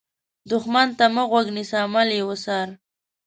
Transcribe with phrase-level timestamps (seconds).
[0.49, 2.67] دښمن ته مه غوږ نیسه، عمل یې وڅار